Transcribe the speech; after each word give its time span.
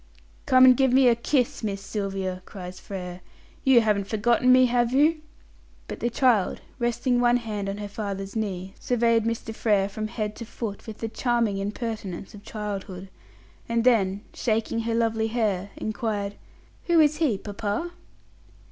"Come 0.47 0.65
and 0.65 0.75
give 0.75 0.91
me 0.91 1.07
a 1.07 1.13
kiss, 1.15 1.61
Miss 1.63 1.79
Sylvia!" 1.79 2.41
cries 2.47 2.79
Frere. 2.79 3.21
"You 3.63 3.81
haven't 3.81 4.07
forgotten 4.07 4.51
me, 4.51 4.65
have 4.65 4.91
you?" 4.91 5.21
But 5.87 5.99
the 5.99 6.09
child, 6.09 6.59
resting 6.79 7.19
one 7.21 7.37
hand 7.37 7.69
on 7.69 7.77
her 7.77 7.87
father's 7.87 8.35
knee, 8.35 8.73
surveyed 8.79 9.25
Mr. 9.25 9.53
Frere 9.53 9.87
from 9.87 10.07
head 10.07 10.35
to 10.37 10.45
foot 10.45 10.87
with 10.87 10.97
the 11.01 11.07
charming 11.07 11.59
impertinence 11.59 12.33
of 12.33 12.41
childhood, 12.41 13.09
and 13.69 13.83
then, 13.83 14.21
shaking 14.33 14.79
her 14.79 15.27
head, 15.27 15.69
inquired: 15.77 16.33
"Who 16.85 16.99
is 16.99 17.17
he, 17.17 17.37
papa?" 17.37 17.91